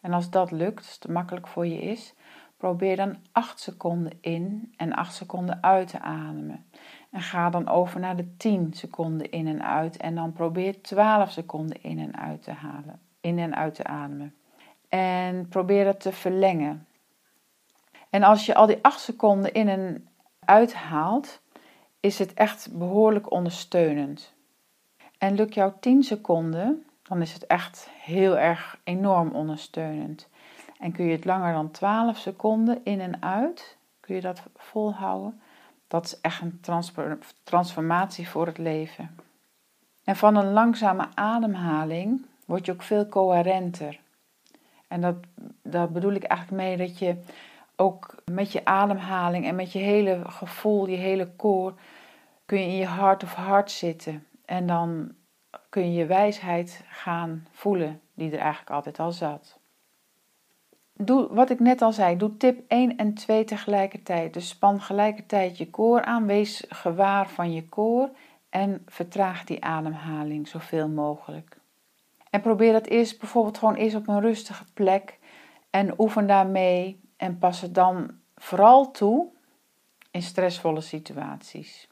En 0.00 0.12
als 0.12 0.30
dat 0.30 0.50
lukt, 0.50 0.78
als 0.78 0.98
het 1.00 1.08
makkelijk 1.08 1.46
voor 1.46 1.66
je 1.66 1.80
is, 1.80 2.14
probeer 2.56 2.96
dan 2.96 3.16
8 3.32 3.60
seconden 3.60 4.12
in 4.20 4.74
en 4.76 4.92
8 4.92 5.14
seconden 5.14 5.62
uit 5.62 5.88
te 5.88 6.00
ademen. 6.00 6.66
En 7.10 7.20
ga 7.20 7.50
dan 7.50 7.68
over 7.68 8.00
naar 8.00 8.16
de 8.16 8.36
10 8.36 8.72
seconden 8.72 9.30
in 9.30 9.46
en 9.46 9.62
uit 9.62 9.96
en 9.96 10.14
dan 10.14 10.32
probeer 10.32 10.82
12 10.82 11.30
seconden 11.30 11.82
in 11.82 11.98
en 11.98 12.16
uit 12.16 12.42
te 12.42 12.52
halen, 12.52 13.00
in 13.20 13.38
en 13.38 13.54
uit 13.54 13.74
te 13.74 13.84
ademen. 13.84 14.34
En 14.88 15.48
probeer 15.48 15.86
het 15.86 16.00
te 16.00 16.12
verlengen. 16.12 16.86
En 18.10 18.22
als 18.22 18.46
je 18.46 18.54
al 18.54 18.66
die 18.66 18.78
8 18.82 19.00
seconden 19.00 19.52
in 19.52 19.68
en 19.68 20.08
uit 20.44 20.74
haalt, 20.74 21.40
is 22.00 22.18
het 22.18 22.34
echt 22.34 22.68
behoorlijk 22.72 23.30
ondersteunend. 23.30 24.34
En 25.22 25.34
lukt 25.34 25.54
jou 25.54 25.72
10 25.80 26.02
seconden, 26.02 26.84
dan 27.02 27.22
is 27.22 27.32
het 27.32 27.46
echt 27.46 27.88
heel 28.00 28.38
erg 28.38 28.78
enorm 28.84 29.30
ondersteunend. 29.30 30.28
En 30.78 30.92
kun 30.92 31.04
je 31.04 31.12
het 31.12 31.24
langer 31.24 31.52
dan 31.52 31.70
12 31.70 32.18
seconden 32.18 32.80
in 32.84 33.00
en 33.00 33.22
uit, 33.22 33.76
kun 34.00 34.14
je 34.14 34.20
dat 34.20 34.42
volhouden, 34.56 35.40
dat 35.88 36.04
is 36.04 36.20
echt 36.20 36.40
een 36.40 36.60
transformatie 37.42 38.28
voor 38.28 38.46
het 38.46 38.58
leven. 38.58 39.16
En 40.04 40.16
van 40.16 40.36
een 40.36 40.52
langzame 40.52 41.06
ademhaling 41.14 42.26
word 42.44 42.66
je 42.66 42.72
ook 42.72 42.82
veel 42.82 43.08
coherenter. 43.08 44.00
En 44.88 45.00
dat, 45.00 45.16
dat 45.62 45.92
bedoel 45.92 46.12
ik 46.12 46.24
eigenlijk 46.24 46.62
mee 46.62 46.76
dat 46.76 46.98
je 46.98 47.16
ook 47.76 48.14
met 48.24 48.52
je 48.52 48.64
ademhaling 48.64 49.46
en 49.46 49.54
met 49.54 49.72
je 49.72 49.78
hele 49.78 50.20
gevoel, 50.26 50.86
je 50.86 50.96
hele 50.96 51.28
koor, 51.36 51.74
kun 52.44 52.58
je 52.58 52.66
in 52.66 52.76
je 52.76 52.86
hart 52.86 53.22
of 53.22 53.34
hart 53.34 53.70
zitten. 53.70 54.26
En 54.44 54.66
dan 54.66 55.14
kun 55.68 55.92
je 55.92 55.98
je 55.98 56.06
wijsheid 56.06 56.84
gaan 56.88 57.46
voelen, 57.50 58.00
die 58.14 58.30
er 58.30 58.38
eigenlijk 58.38 58.70
altijd 58.70 58.98
al 58.98 59.12
zat. 59.12 59.60
Doe 60.94 61.34
wat 61.34 61.50
ik 61.50 61.60
net 61.60 61.82
al 61.82 61.92
zei, 61.92 62.16
doe 62.16 62.36
tip 62.36 62.64
1 62.68 62.96
en 62.96 63.14
2 63.14 63.44
tegelijkertijd. 63.44 64.34
Dus 64.34 64.48
span 64.48 64.80
gelijkertijd 64.80 65.58
je 65.58 65.70
koor 65.70 66.02
aan, 66.02 66.26
wees 66.26 66.64
gewaar 66.68 67.28
van 67.28 67.52
je 67.52 67.68
koor 67.68 68.10
en 68.50 68.82
vertraag 68.86 69.44
die 69.44 69.64
ademhaling 69.64 70.48
zoveel 70.48 70.88
mogelijk. 70.88 71.60
En 72.30 72.40
probeer 72.40 72.72
dat 72.72 72.86
eerst 72.86 73.20
bijvoorbeeld 73.20 73.58
gewoon 73.58 73.74
eerst 73.74 73.96
op 73.96 74.08
een 74.08 74.20
rustige 74.20 74.64
plek 74.74 75.18
en 75.70 76.00
oefen 76.00 76.26
daarmee 76.26 77.00
en 77.16 77.38
pas 77.38 77.60
het 77.60 77.74
dan 77.74 78.10
vooral 78.34 78.90
toe 78.90 79.28
in 80.10 80.22
stressvolle 80.22 80.80
situaties. 80.80 81.88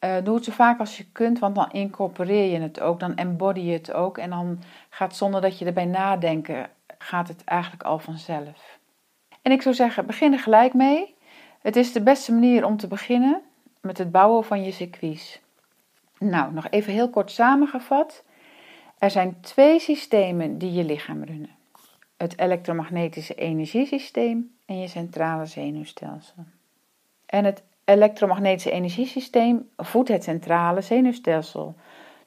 Uh, 0.00 0.16
doe 0.24 0.34
het 0.34 0.44
zo 0.44 0.52
vaak 0.52 0.78
als 0.78 0.96
je 0.96 1.04
kunt, 1.12 1.38
want 1.38 1.54
dan 1.54 1.70
incorporeer 1.70 2.52
je 2.52 2.60
het 2.60 2.80
ook, 2.80 3.00
dan 3.00 3.16
embody 3.16 3.60
je 3.60 3.72
het 3.72 3.92
ook. 3.92 4.18
En 4.18 4.30
dan 4.30 4.58
gaat 4.90 5.16
zonder 5.16 5.40
dat 5.40 5.58
je 5.58 5.64
erbij 5.64 5.84
nadenken, 5.84 6.70
gaat 6.98 7.28
het 7.28 7.44
eigenlijk 7.44 7.82
al 7.82 7.98
vanzelf. 7.98 8.78
En 9.42 9.52
ik 9.52 9.62
zou 9.62 9.74
zeggen, 9.74 10.06
begin 10.06 10.32
er 10.32 10.38
gelijk 10.38 10.74
mee. 10.74 11.14
Het 11.60 11.76
is 11.76 11.92
de 11.92 12.02
beste 12.02 12.32
manier 12.32 12.64
om 12.64 12.76
te 12.76 12.86
beginnen 12.86 13.42
met 13.80 13.98
het 13.98 14.10
bouwen 14.10 14.44
van 14.44 14.64
je 14.64 14.70
circuits. 14.70 15.40
Nou, 16.18 16.52
nog 16.52 16.70
even 16.70 16.92
heel 16.92 17.10
kort 17.10 17.30
samengevat. 17.30 18.24
Er 18.98 19.10
zijn 19.10 19.40
twee 19.40 19.80
systemen 19.80 20.58
die 20.58 20.72
je 20.72 20.84
lichaam 20.84 21.24
runnen: 21.24 21.50
het 22.16 22.38
elektromagnetische 22.38 23.34
energiesysteem 23.34 24.56
en 24.66 24.78
je 24.78 24.88
centrale 24.88 25.46
zenuwstelsel. 25.46 26.44
En 27.26 27.44
het 27.44 27.62
elektromagnetische 27.86 28.70
energiesysteem 28.70 29.68
voedt 29.76 30.08
het 30.08 30.24
centrale 30.24 30.80
zenuwstelsel. 30.80 31.74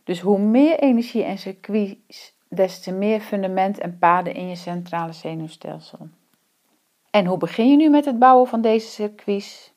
Dus 0.03 0.19
hoe 0.19 0.39
meer 0.39 0.79
energie 0.79 1.23
en 1.23 1.37
circuits, 1.37 2.33
des 2.47 2.79
te 2.79 2.91
meer 2.91 3.19
fundament 3.19 3.79
en 3.79 3.97
paden 3.99 4.33
in 4.33 4.47
je 4.47 4.55
centrale 4.55 5.13
zenuwstelsel. 5.13 6.07
En 7.11 7.25
hoe 7.25 7.37
begin 7.37 7.69
je 7.69 7.75
nu 7.75 7.89
met 7.89 8.05
het 8.05 8.19
bouwen 8.19 8.47
van 8.47 8.61
deze 8.61 8.87
circuits? 8.87 9.73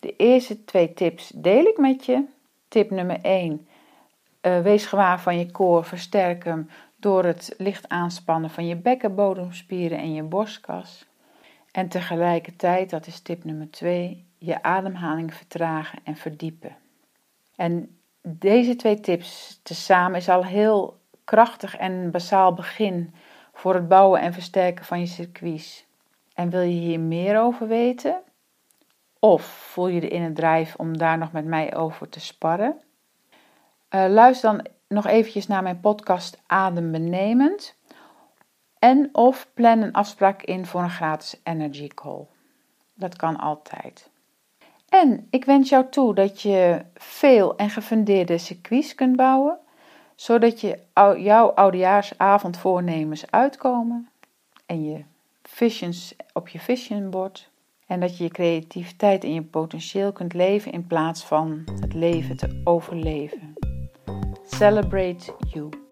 De 0.00 0.16
eerste 0.16 0.64
twee 0.64 0.92
tips 0.92 1.28
deel 1.28 1.64
ik 1.64 1.78
met 1.78 2.04
je. 2.04 2.24
Tip 2.68 2.90
nummer 2.90 3.18
1. 3.22 3.52
Uh, 3.52 4.56
eh, 4.56 4.62
wees 4.62 4.86
gewaar 4.86 5.20
van 5.20 5.38
je 5.38 5.50
koor, 5.50 5.84
versterk 5.84 6.44
hem 6.44 6.70
door 6.96 7.24
het 7.24 7.54
licht 7.58 7.88
aanspannen 7.88 8.50
van 8.50 8.66
je 8.66 8.76
bekkenbodemspieren 8.76 9.98
en 9.98 10.14
je 10.14 10.22
borstkas. 10.22 11.06
En 11.76 11.88
tegelijkertijd, 11.88 12.90
dat 12.90 13.06
is 13.06 13.20
tip 13.20 13.44
nummer 13.44 13.70
2, 13.70 14.26
je 14.38 14.62
ademhaling 14.62 15.34
vertragen 15.34 15.98
en 16.04 16.16
verdiepen. 16.16 16.76
En 17.56 17.98
deze 18.22 18.76
twee 18.76 19.00
tips 19.00 19.60
tezamen 19.62 20.16
is 20.16 20.28
al 20.28 20.44
heel 20.44 21.00
krachtig 21.24 21.76
en 21.76 22.10
basaal 22.10 22.54
begin 22.54 23.14
voor 23.52 23.74
het 23.74 23.88
bouwen 23.88 24.20
en 24.20 24.32
versterken 24.32 24.84
van 24.84 25.00
je 25.00 25.06
circuits. 25.06 25.86
En 26.34 26.50
wil 26.50 26.60
je 26.60 26.80
hier 26.80 27.00
meer 27.00 27.40
over 27.40 27.68
weten? 27.68 28.22
Of 29.18 29.42
voel 29.44 29.88
je 29.88 30.00
de 30.00 30.08
in 30.08 30.22
het 30.22 30.36
drijf 30.36 30.74
om 30.76 30.98
daar 30.98 31.18
nog 31.18 31.32
met 31.32 31.44
mij 31.44 31.74
over 31.74 32.08
te 32.08 32.20
sparren? 32.20 32.80
Uh, 33.90 34.06
luister 34.08 34.52
dan 34.52 34.66
nog 34.88 35.06
eventjes 35.06 35.46
naar 35.46 35.62
mijn 35.62 35.80
podcast 35.80 36.38
Adembenemend. 36.46 37.76
En 38.78 39.08
of 39.12 39.48
plan 39.54 39.82
een 39.82 39.92
afspraak 39.92 40.42
in 40.42 40.66
voor 40.66 40.82
een 40.82 40.90
gratis 40.90 41.40
energy 41.42 41.88
call. 41.88 42.26
Dat 42.94 43.16
kan 43.16 43.36
altijd. 43.36 44.10
En 44.88 45.26
ik 45.30 45.44
wens 45.44 45.68
jou 45.68 45.84
toe 45.90 46.14
dat 46.14 46.42
je 46.42 46.84
veel 46.94 47.56
en 47.56 47.70
gefundeerde 47.70 48.38
circuits 48.38 48.94
kunt 48.94 49.16
bouwen, 49.16 49.58
zodat 50.14 50.60
je 50.60 50.78
jouw 51.18 51.48
oudejaarsavondvoornemens 51.48 53.30
uitkomen 53.30 54.08
en 54.66 54.84
je 54.84 55.04
visions 55.42 56.14
op 56.32 56.48
je 56.48 56.58
visionbord. 56.58 57.50
En 57.86 58.00
dat 58.00 58.16
je 58.16 58.24
je 58.24 58.30
creativiteit 58.30 59.24
en 59.24 59.34
je 59.34 59.42
potentieel 59.42 60.12
kunt 60.12 60.34
leven 60.34 60.72
in 60.72 60.86
plaats 60.86 61.24
van 61.24 61.62
het 61.80 61.94
leven 61.94 62.36
te 62.36 62.60
overleven. 62.64 63.54
Celebrate 64.46 65.34
you. 65.52 65.85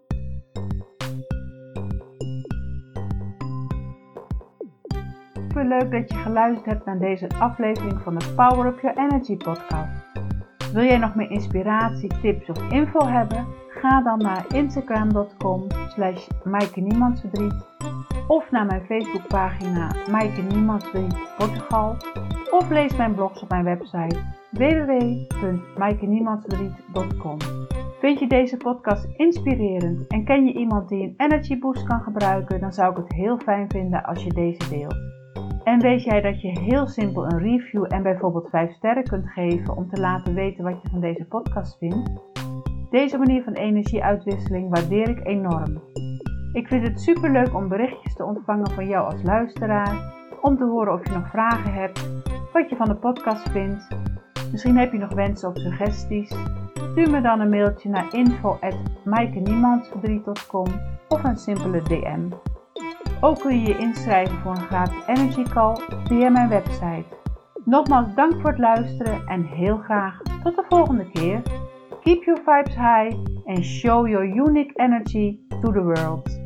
Leuk 5.69 5.91
dat 5.91 6.11
je 6.11 6.17
geluisterd 6.17 6.67
hebt 6.67 6.85
naar 6.85 6.99
deze 6.99 7.29
aflevering 7.39 8.01
van 8.01 8.19
de 8.19 8.33
Power 8.37 8.67
Up 8.67 8.81
Your 8.81 8.99
Energy 8.99 9.37
podcast. 9.37 10.07
Wil 10.73 10.85
jij 10.85 10.99
nog 10.99 11.15
meer 11.15 11.31
inspiratie, 11.31 12.21
tips 12.21 12.49
of 12.49 12.73
info 12.73 13.07
hebben? 13.07 13.47
Ga 13.69 14.03
dan 14.03 14.19
naar 14.19 14.45
instagram.com 14.55 15.67
slash 15.89 16.29
of 18.27 18.51
naar 18.51 18.67
mijn 18.67 18.85
Facebookpagina 18.85 19.91
Maaike 20.11 20.43
Portugal 21.39 21.97
of 22.51 22.71
lees 22.71 22.97
mijn 22.97 23.15
blogs 23.15 23.43
op 23.43 23.49
mijn 23.49 23.65
website 23.65 24.23
www.maaikeniemandsvriend.com. 24.51 27.39
Vind 28.01 28.19
je 28.19 28.27
deze 28.27 28.57
podcast 28.57 29.09
inspirerend 29.17 30.07
en 30.07 30.25
ken 30.25 30.47
je 30.47 30.53
iemand 30.53 30.89
die 30.89 31.03
een 31.03 31.15
energy 31.17 31.59
boost 31.59 31.87
kan 31.87 32.01
gebruiken, 32.01 32.61
dan 32.61 32.73
zou 32.73 32.91
ik 32.91 32.97
het 32.97 33.13
heel 33.13 33.39
fijn 33.39 33.71
vinden 33.71 34.05
als 34.05 34.25
je 34.25 34.33
deze 34.33 34.71
deelt. 34.71 35.24
En 35.65 35.81
weet 35.81 36.03
jij 36.03 36.21
dat 36.21 36.41
je 36.41 36.61
heel 36.61 36.87
simpel 36.87 37.25
een 37.25 37.39
review 37.39 37.85
en 37.89 38.03
bijvoorbeeld 38.03 38.49
5 38.49 38.73
sterren 38.73 39.05
kunt 39.05 39.31
geven 39.31 39.77
om 39.77 39.89
te 39.89 40.01
laten 40.01 40.35
weten 40.35 40.65
wat 40.65 40.83
je 40.83 40.89
van 40.89 41.01
deze 41.01 41.25
podcast 41.25 41.79
vindt? 41.79 42.11
Deze 42.91 43.19
manier 43.19 43.43
van 43.43 43.53
energieuitwisseling 43.53 44.71
waardeer 44.71 45.09
ik 45.09 45.27
enorm. 45.27 45.83
Ik 46.53 46.67
vind 46.67 46.87
het 46.87 47.01
super 47.01 47.31
leuk 47.31 47.55
om 47.55 47.69
berichtjes 47.69 48.15
te 48.15 48.25
ontvangen 48.25 48.71
van 48.71 48.87
jou 48.87 49.13
als 49.13 49.23
luisteraar, 49.23 50.13
om 50.41 50.57
te 50.57 50.65
horen 50.65 50.93
of 50.93 51.07
je 51.07 51.13
nog 51.13 51.29
vragen 51.29 51.73
hebt, 51.73 52.23
wat 52.53 52.71
je 52.71 52.77
van 52.77 52.89
de 52.89 52.97
podcast 52.97 53.51
vindt. 53.51 53.89
Misschien 54.51 54.77
heb 54.77 54.93
je 54.93 54.99
nog 54.99 55.15
wensen 55.15 55.49
of 55.49 55.57
suggesties. 55.57 56.37
Stuur 56.75 57.11
me 57.11 57.21
dan 57.21 57.41
een 57.41 57.49
mailtje 57.49 57.89
naar 57.89 58.15
info.maaikeniemandsverdriet.com 58.15 60.67
of 61.09 61.25
een 61.25 61.37
simpele 61.37 61.83
DM. 61.83 62.29
Ook 63.21 63.39
kun 63.39 63.61
je 63.61 63.69
je 63.69 63.79
inschrijven 63.79 64.37
voor 64.37 64.51
een 64.51 64.67
gratis 64.67 65.07
energy 65.07 65.43
call 65.43 65.77
via 66.05 66.31
mijn 66.31 66.49
website. 66.49 67.05
Nogmaals 67.65 68.15
dank 68.15 68.41
voor 68.41 68.51
het 68.51 68.59
luisteren 68.59 69.27
en 69.27 69.45
heel 69.45 69.77
graag 69.77 70.23
tot 70.43 70.57
de 70.57 70.65
volgende 70.69 71.11
keer. 71.11 71.43
Keep 72.03 72.23
your 72.23 72.41
vibes 72.45 72.75
high 72.75 73.17
and 73.45 73.65
show 73.65 74.09
your 74.09 74.25
unique 74.25 74.73
energy 74.75 75.39
to 75.49 75.73
the 75.73 75.83
world. 75.83 76.44